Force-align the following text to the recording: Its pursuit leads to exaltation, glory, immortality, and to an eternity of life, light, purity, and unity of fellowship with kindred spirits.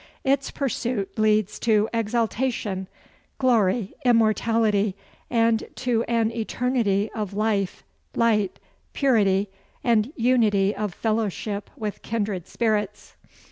Its 0.23 0.49
pursuit 0.49 1.19
leads 1.19 1.59
to 1.59 1.87
exaltation, 1.93 2.87
glory, 3.37 3.93
immortality, 4.03 4.95
and 5.29 5.65
to 5.75 6.01
an 6.05 6.31
eternity 6.31 7.11
of 7.13 7.35
life, 7.35 7.83
light, 8.15 8.59
purity, 8.93 9.47
and 9.83 10.11
unity 10.15 10.75
of 10.75 10.91
fellowship 10.91 11.69
with 11.77 12.01
kindred 12.01 12.47
spirits. 12.47 13.15